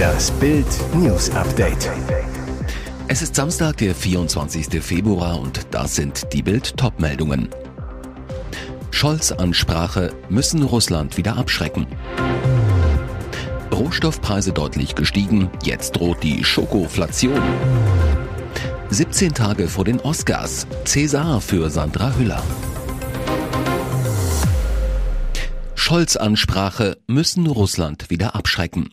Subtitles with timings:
[0.00, 1.90] Das Bild News Update.
[3.06, 4.82] Es ist Samstag, der 24.
[4.82, 7.48] Februar und das sind die Bild Topmeldungen.
[8.90, 11.86] Scholz Ansprache müssen Russland wieder abschrecken.
[13.72, 17.40] Rohstoffpreise deutlich gestiegen, jetzt droht die Schokoflation.
[18.90, 20.66] 17 Tage vor den Oscars.
[20.84, 22.42] Cäsar für Sandra Hüller.
[25.74, 28.90] Scholz Ansprache müssen Russland wieder abschrecken.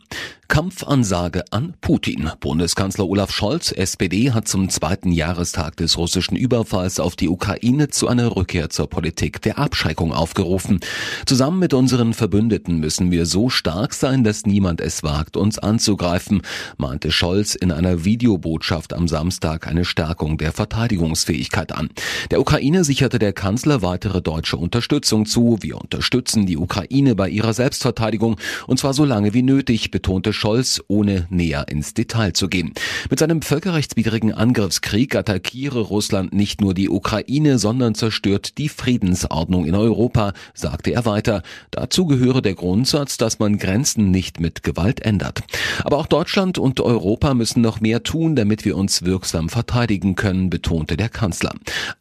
[0.48, 2.30] Kampfansage an Putin.
[2.38, 8.08] Bundeskanzler Olaf Scholz, SPD, hat zum zweiten Jahrestag des russischen Überfalls auf die Ukraine zu
[8.08, 10.80] einer Rückkehr zur Politik der Abschreckung aufgerufen.
[11.24, 16.42] Zusammen mit unseren Verbündeten müssen wir so stark sein, dass niemand es wagt, uns anzugreifen,
[16.76, 21.88] meinte Scholz in einer Videobotschaft am Samstag eine Stärkung der Verteidigungsfähigkeit an.
[22.30, 25.58] Der Ukraine sicherte der Kanzler weitere deutsche Unterstützung zu.
[25.62, 30.82] Wir unterstützen die Ukraine bei ihrer Selbstverteidigung und zwar so lange wie nötig, betonte Scholz,
[30.88, 32.72] ohne näher ins Detail zu gehen.
[33.08, 39.74] Mit seinem völkerrechtswidrigen Angriffskrieg attackiere Russland nicht nur die Ukraine, sondern zerstört die Friedensordnung in
[39.74, 41.42] Europa, sagte er weiter.
[41.70, 45.40] Dazu gehöre der Grundsatz, dass man Grenzen nicht mit Gewalt ändert.
[45.84, 50.50] Aber auch Deutschland und Europa müssen noch mehr tun, damit wir uns wirksam verteidigen können,
[50.50, 51.52] betonte der Kanzler.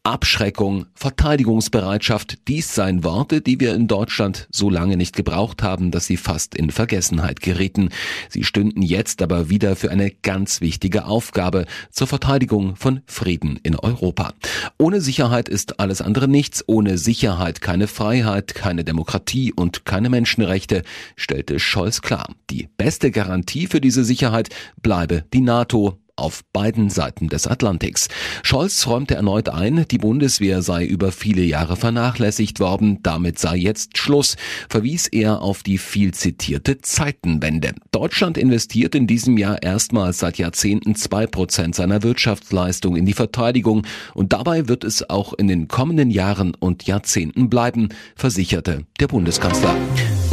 [0.04, 6.06] Abschreckung, Verteidigungsbereitschaft, dies seien Worte, die wir in Deutschland so lange nicht gebraucht haben, dass
[6.06, 7.90] sie fast in Vergessenheit gerieten.
[8.30, 13.76] Sie stünden jetzt aber wieder für eine ganz wichtige Aufgabe zur Verteidigung von Frieden in
[13.76, 14.34] Europa.
[14.78, 20.84] Ohne Sicherheit ist alles andere nichts, ohne Sicherheit keine Freiheit, keine Demokratie und keine Menschenrechte,
[21.16, 22.28] stellte Scholz klar.
[22.50, 24.50] Die beste Garantie für diese Sicherheit
[24.82, 28.08] bleibe die NATO, auf beiden Seiten des Atlantiks.
[28.44, 33.98] Scholz räumte erneut ein, die Bundeswehr sei über viele Jahre vernachlässigt worden, damit sei jetzt
[33.98, 34.36] Schluss,
[34.70, 37.74] verwies er auf die viel zitierte Zeitenwende.
[37.92, 43.86] Deutschland investiert in diesem Jahr erstmals seit Jahrzehnten zwei Prozent seiner Wirtschaftsleistung in die Verteidigung
[44.14, 49.76] und dabei wird es auch in den kommenden Jahren und Jahrzehnten bleiben, versicherte der Bundeskanzler.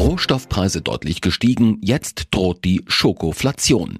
[0.00, 3.98] Rohstoffpreise deutlich gestiegen, jetzt droht die Schokoflation.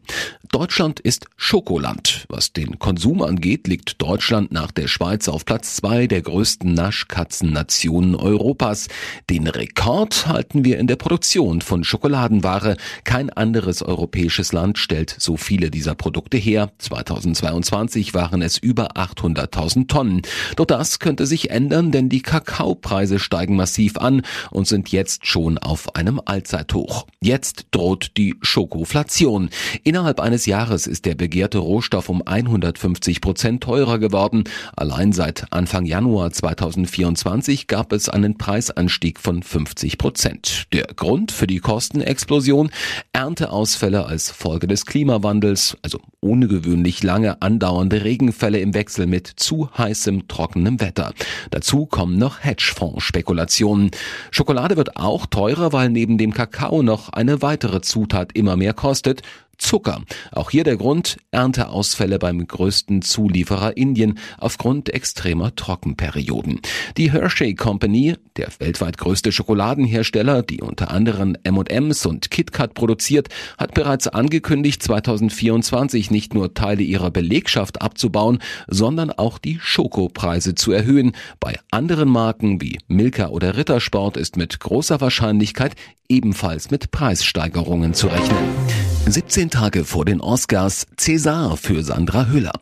[0.52, 2.24] Deutschland ist Schokoland.
[2.28, 8.16] Was den Konsum angeht, liegt Deutschland nach der Schweiz auf Platz zwei der größten Naschkatzennationen
[8.16, 8.88] Europas.
[9.28, 12.78] Den Rekord halten wir in der Produktion von Schokoladenware.
[13.04, 16.72] Kein anderes europäisches Land stellt so viele dieser Produkte her.
[16.78, 20.22] 2022 waren es über 800.000 Tonnen.
[20.56, 25.58] Doch das könnte sich ändern, denn die Kakaopreise steigen massiv an und sind jetzt schon
[25.58, 27.06] auf einem Allzeithoch.
[27.20, 29.50] Jetzt droht die Schokoflation.
[29.84, 34.44] Innerhalb eines eines Jahres ist der begehrte Rohstoff um 150 Prozent teurer geworden.
[34.76, 40.66] Allein seit Anfang Januar 2024 gab es einen Preisanstieg von 50 Prozent.
[40.72, 42.70] Der Grund für die Kostenexplosion?
[43.12, 50.28] Ernteausfälle als Folge des Klimawandels, also ungewöhnlich lange andauernde Regenfälle im Wechsel mit zu heißem,
[50.28, 51.12] trockenem Wetter.
[51.50, 53.90] Dazu kommen noch Hedgefonds-Spekulationen.
[54.30, 59.22] Schokolade wird auch teurer, weil neben dem Kakao noch eine weitere Zutat immer mehr kostet,
[59.60, 60.02] Zucker.
[60.32, 66.60] Auch hier der Grund Ernteausfälle beim größten Zulieferer Indien aufgrund extremer Trockenperioden.
[66.96, 73.28] Die Hershey Company, der weltweit größte Schokoladenhersteller, die unter anderem M&M's und KitKat produziert,
[73.58, 80.72] hat bereits angekündigt, 2024 nicht nur Teile ihrer Belegschaft abzubauen, sondern auch die Schokopreise zu
[80.72, 81.12] erhöhen.
[81.38, 85.76] Bei anderen Marken wie Milka oder Rittersport ist mit großer Wahrscheinlichkeit
[86.08, 88.99] ebenfalls mit Preissteigerungen zu rechnen.
[89.06, 92.52] 17 Tage vor den Oscars César für Sandra Hüller.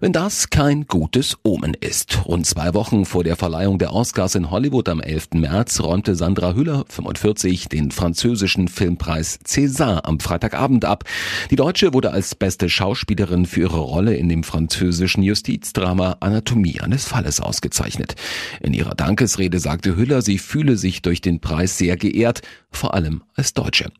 [0.00, 2.26] Wenn das kein gutes Omen ist.
[2.26, 5.28] Rund zwei Wochen vor der Verleihung der Oscars in Hollywood am 11.
[5.34, 11.04] März räumte Sandra Hüller, 45, den französischen Filmpreis César am Freitagabend ab.
[11.50, 17.04] Die Deutsche wurde als beste Schauspielerin für ihre Rolle in dem französischen Justizdrama Anatomie eines
[17.04, 18.16] Falles ausgezeichnet.
[18.60, 23.22] In ihrer Dankesrede sagte Hüller, sie fühle sich durch den Preis sehr geehrt, vor allem
[23.36, 23.90] als Deutsche.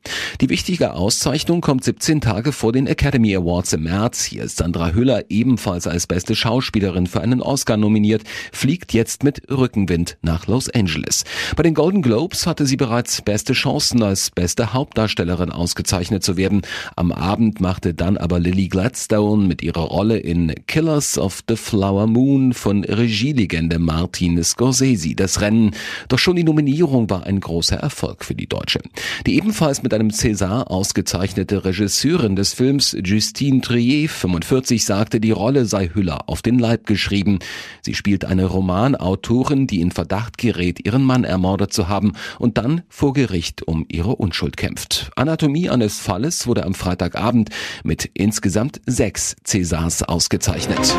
[0.41, 4.25] Die wichtige Auszeichnung kommt 17 Tage vor den Academy Awards im März.
[4.25, 9.49] Hier ist Sandra Hüller ebenfalls als beste Schauspielerin für einen Oscar nominiert, fliegt jetzt mit
[9.49, 11.23] Rückenwind nach Los Angeles.
[11.55, 16.63] Bei den Golden Globes hatte sie bereits beste Chancen als beste Hauptdarstellerin ausgezeichnet zu werden.
[16.97, 22.09] Am Abend machte dann aber Lily Gladstone mit ihrer Rolle in Killers of the Flower
[22.09, 25.71] Moon von Regielegende Martin Scorsese das Rennen.
[26.09, 28.81] Doch schon die Nominierung war ein großer Erfolg für die Deutsche.
[29.29, 35.67] Die ebenfalls mit einem César ausgezeichnete Regisseurin des Films, Justine Trier, 45, sagte, die Rolle
[35.67, 37.41] sei Hüller auf den Leib geschrieben.
[37.83, 42.83] Sie spielt eine Romanautorin, die in Verdacht gerät, ihren Mann ermordet zu haben und dann
[42.89, 45.11] vor Gericht um ihre Unschuld kämpft.
[45.17, 47.51] Anatomie eines Falles wurde am Freitagabend
[47.83, 50.95] mit insgesamt sechs Cäsars ausgezeichnet.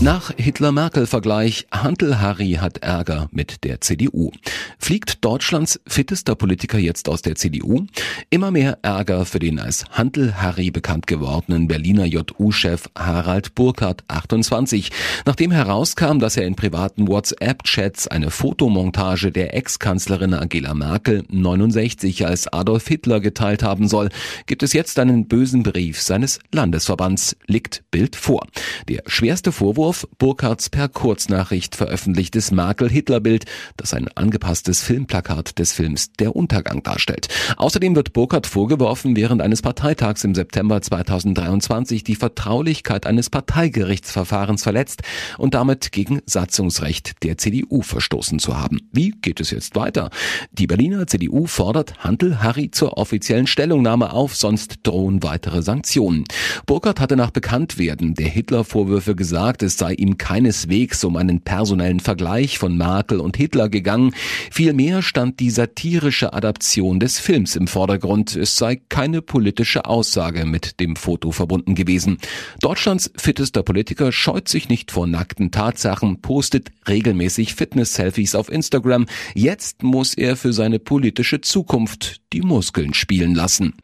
[0.00, 4.30] Nach Hitler-Merkel-Vergleich, Hantel Harry hat Ärger mit der CDU.
[4.78, 7.86] Fliegt Deutschlands fittester Politiker jetzt aus der CDU?
[8.30, 14.90] Immer mehr Ärger für den als Hantel Harry bekannt gewordenen Berliner JU-Chef Harald Burkhardt 28,
[15.26, 22.48] nachdem herauskam, dass er in privaten WhatsApp-Chats eine Fotomontage der Ex-Kanzlerin Angela Merkel 69 als
[22.48, 24.08] Adolf Hitler geteilt haben soll,
[24.46, 28.46] gibt es jetzt einen bösen Brief seines Landesverbands, liegt Bild vor.
[28.88, 33.44] Der schwerste Vorwurf Burkhardts per Kurznachricht veröffentlichtes Merkel-Hitler-Bild,
[33.76, 37.28] das ein angepasstes Filmplakat des Films Der Untergang darstellt.
[37.58, 45.02] Außerdem wird Burkhardt vorgeworfen, während eines Parteitags im September 2023 die Vertraulichkeit eines Parteigerichtsverfahrens verletzt
[45.38, 48.78] und damit gegen Satzungsrecht der CDU verstoßen zu haben.
[48.92, 50.10] Wie geht es jetzt weiter?
[50.52, 56.24] Die Berliner CDU fordert Handel Harry zur offiziellen Stellungnahme auf, sonst drohen weitere Sanktionen.
[56.66, 62.58] Burkhardt hatte nach Bekanntwerden der Hitler-Vorwürfe gesagt, es sei ihm keineswegs um einen personellen Vergleich
[62.58, 64.14] von Merkel und Hitler gegangen,
[64.52, 70.80] vielmehr stand die satirische Adaption des Films im Vordergrund, es sei keine politische Aussage mit
[70.80, 72.18] dem Foto verbunden gewesen.
[72.60, 79.82] Deutschlands fittester Politiker scheut sich nicht vor nackten Tatsachen, postet regelmäßig Fitness-Selfies auf Instagram, jetzt
[79.82, 83.74] muss er für seine politische Zukunft die Muskeln spielen lassen.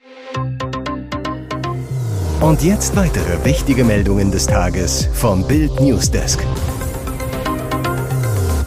[2.41, 6.41] Und jetzt weitere wichtige Meldungen des Tages vom Bild Newsdesk.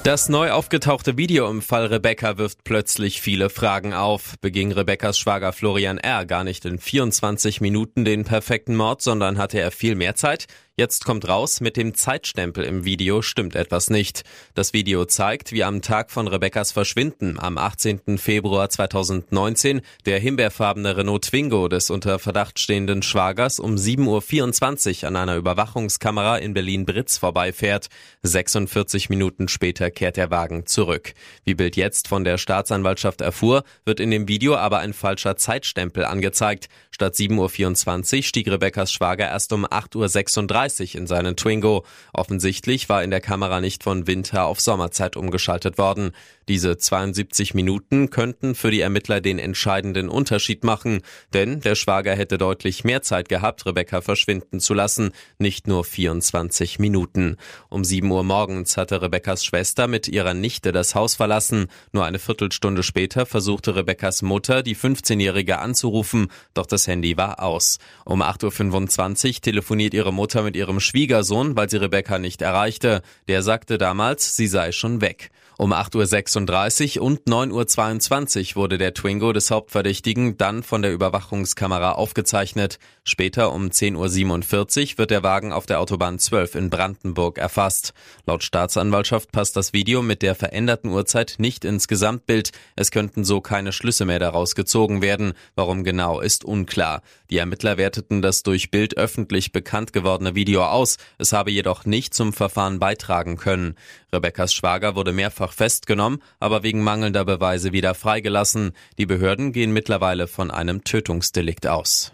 [0.08, 4.36] Das neu aufgetauchte Video im Fall Rebecca wirft plötzlich viele Fragen auf.
[4.40, 6.26] Beging Rebeccas Schwager Florian R.
[6.26, 10.48] gar nicht in 24 Minuten den perfekten Mord, sondern hatte er viel mehr Zeit?
[10.80, 14.24] Jetzt kommt raus, mit dem Zeitstempel im Video stimmt etwas nicht.
[14.54, 18.20] Das Video zeigt, wie am Tag von Rebekkas Verschwinden am 18.
[18.20, 25.16] Februar 2019 der himbeerfarbene Renault Twingo des unter Verdacht stehenden Schwagers um 7.24 Uhr an
[25.16, 27.88] einer Überwachungskamera in Berlin-Britz vorbeifährt.
[28.22, 31.16] 46 Minuten später kehrt der Wagen zurück.
[31.44, 36.06] Wie Bild jetzt von der Staatsanwaltschaft erfuhr, wird in dem Video aber ein falscher Zeitstempel
[36.06, 36.70] angezeigt.
[36.92, 41.86] Statt 7.24 Uhr stieg Rebekkas Schwager erst um 8.36 Uhr in seinen Twingo.
[42.14, 46.12] Offensichtlich war in der Kamera nicht von Winter auf Sommerzeit umgeschaltet worden.
[46.48, 51.02] Diese 72 Minuten könnten für die Ermittler den entscheidenden Unterschied machen,
[51.34, 56.80] denn der Schwager hätte deutlich mehr Zeit gehabt, Rebecca verschwinden zu lassen, nicht nur 24
[56.80, 57.36] Minuten.
[57.70, 61.68] Um 7 Uhr morgens hatte Rebeccas Schwester mit ihrer Nichte das Haus verlassen.
[61.92, 67.78] Nur eine Viertelstunde später versuchte Rebeccas Mutter, die 15-Jährige anzurufen, doch das Handy war aus.
[68.06, 73.02] Um 8.25 Uhr telefoniert ihre Mutter mit ihrem Schwiegersohn, weil sie Rebecca nicht erreichte.
[73.28, 75.30] Der sagte damals, sie sei schon weg.
[75.60, 81.94] Um 8.36 Uhr und 9.22 Uhr wurde der Twingo des Hauptverdächtigen dann von der Überwachungskamera
[81.94, 82.78] aufgezeichnet.
[83.04, 87.96] Später um 10.47 Uhr wird der Wagen auf der Autobahn 12 in Brandenburg erfasst.
[88.28, 92.52] Laut Staatsanwaltschaft passt das Video mit der veränderten Uhrzeit nicht ins Gesamtbild.
[92.76, 95.34] Es könnten so keine Schlüsse mehr daraus gezogen werden.
[95.56, 97.02] Warum genau ist unklar.
[97.32, 100.98] Die Ermittler werteten das durch Bild öffentlich bekannt gewordene Video aus.
[101.18, 103.76] Es habe jedoch nicht zum Verfahren beitragen können.
[104.14, 108.74] Rebekkas Schwager wurde mehrfach festgenommen, aber wegen mangelnder Beweise wieder freigelassen.
[108.98, 112.14] Die Behörden gehen mittlerweile von einem Tötungsdelikt aus.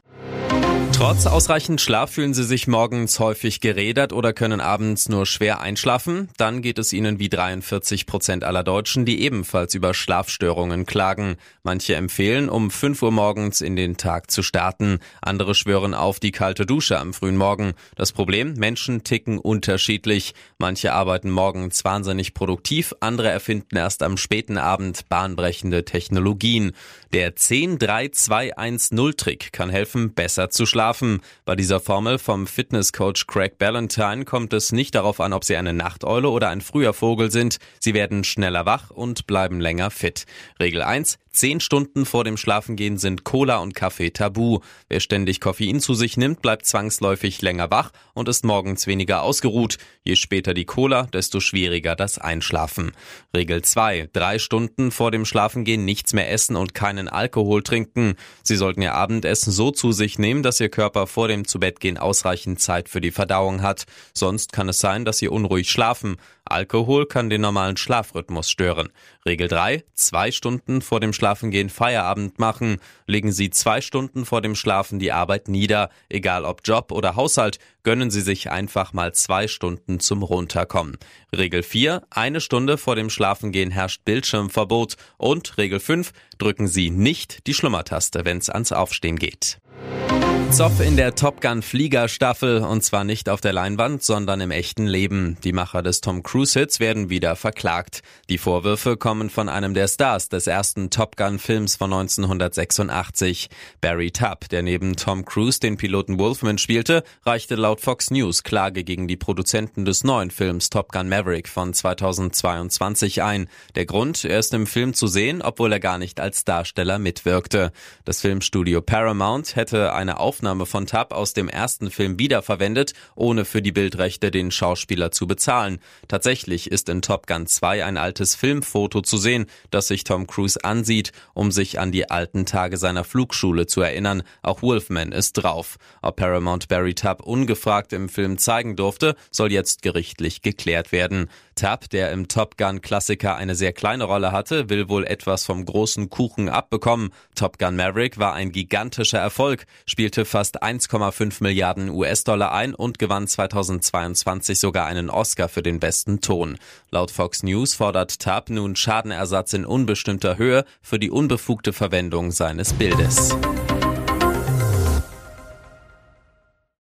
[1.04, 6.30] Trotz ausreichend Schlaf fühlen Sie sich morgens häufig gerädert oder können abends nur schwer einschlafen?
[6.38, 11.36] Dann geht es Ihnen wie 43 Prozent aller Deutschen, die ebenfalls über Schlafstörungen klagen.
[11.62, 15.00] Manche empfehlen, um 5 Uhr morgens in den Tag zu starten.
[15.22, 17.74] Andere schwören auf die kalte Dusche am frühen Morgen.
[17.95, 20.33] Das Problem, Menschen ticken unterschiedlich.
[20.57, 26.72] Manche arbeiten morgens wahnsinnig produktiv, andere erfinden erst am späten Abend bahnbrechende Technologien.
[27.12, 31.21] Der 10-3-2-1-0-Trick kann helfen, besser zu schlafen schlafen.
[31.45, 35.73] Bei dieser Formel vom Fitnesscoach Craig Ballantyne kommt es nicht darauf an, ob Sie eine
[35.73, 37.57] Nachteule oder ein früher Vogel sind.
[37.80, 40.26] Sie werden schneller wach und bleiben länger fit.
[40.59, 41.19] Regel 1.
[41.31, 44.59] Zehn Stunden vor dem Schlafengehen sind Cola und Kaffee tabu.
[44.88, 49.78] Wer ständig Koffein zu sich nimmt, bleibt zwangsläufig länger wach und ist morgens weniger ausgeruht.
[50.04, 52.92] Je später die Cola, desto schwieriger das Einschlafen.
[53.35, 54.09] Regel 2.
[54.14, 58.14] Drei Stunden vor dem Schlafengehen nichts mehr essen und keinen Alkohol trinken.
[58.44, 62.61] Sie sollten Ihr Abendessen so zu sich nehmen, dass Ihr Körper vor dem Zubettgehen ausreichend
[62.61, 63.83] Zeit für die Verdauung hat.
[64.13, 66.15] Sonst kann es sein, dass Sie unruhig schlafen.
[66.45, 68.89] Alkohol kann den normalen Schlafrhythmus stören.
[69.25, 69.83] Regel 3.
[69.94, 72.77] Zwei Stunden vor dem Schlafengehen Feierabend machen.
[73.06, 75.89] Legen Sie zwei Stunden vor dem Schlafen die Arbeit nieder.
[76.07, 80.97] Egal ob Job oder Haushalt, gönnen Sie sich einfach mal zwei Stunden zum Runterkommen.
[81.35, 82.03] Regel 4.
[82.09, 84.95] Eine Stunde vor dem Schlafengehen herrscht Bildschirmverbot.
[85.18, 86.11] Und Regel 5.
[86.37, 89.59] Drücken Sie nicht die Schlummertaste, wenn es ans Aufstehen geht.
[89.85, 90.22] Thank you.
[90.54, 94.52] Zoff in der Top Gun Flieger Staffel und zwar nicht auf der Leinwand, sondern im
[94.52, 95.36] echten Leben.
[95.44, 98.04] Die Macher des Tom Cruise Hits werden wieder verklagt.
[98.30, 103.50] Die Vorwürfe kommen von einem der Stars des ersten Top Gun Films von 1986.
[103.81, 108.83] Barry Tubb, der neben Tom Cruise den Piloten Wolfman spielte, reichte laut Fox News Klage
[108.83, 113.48] gegen die Produzenten des neuen Films Top Gun Maverick von 2022 ein.
[113.74, 117.72] Der Grund, er ist im Film zu sehen, obwohl er gar nicht als Darsteller mitwirkte.
[118.06, 123.45] Das Filmstudio Paramount hätte eine Aufnahme Aufnahme von Tab aus dem ersten Film wiederverwendet, ohne
[123.45, 125.80] für die Bildrechte den Schauspieler zu bezahlen.
[126.09, 130.62] Tatsächlich ist in Top Gun 2 ein altes Filmfoto zu sehen, das sich Tom Cruise
[130.62, 134.23] ansieht, um sich an die alten Tage seiner Flugschule zu erinnern.
[134.42, 135.78] Auch Wolfman ist drauf.
[136.02, 141.30] Ob Paramount Barry Tab ungefragt im Film zeigen durfte, soll jetzt gerichtlich geklärt werden.
[141.56, 145.64] Tab, der im Top Gun Klassiker eine sehr kleine Rolle hatte, will wohl etwas vom
[145.64, 147.12] großen Kuchen abbekommen.
[147.35, 153.28] Top Gun Maverick war ein gigantischer Erfolg, spielte fast 1,5 Milliarden US-Dollar ein und gewann
[153.28, 156.57] 2022 sogar einen Oscar für den besten Ton.
[156.90, 162.73] Laut Fox News fordert Tab nun Schadenersatz in unbestimmter Höhe für die unbefugte Verwendung seines
[162.73, 163.37] Bildes.